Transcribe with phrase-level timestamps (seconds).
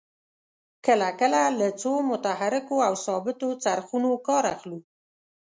[0.85, 4.79] کله کله له څو متحرکو او ثابتو څرخونو کار اخلو.